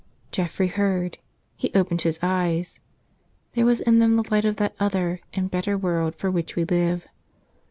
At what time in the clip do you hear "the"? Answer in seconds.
4.15-4.27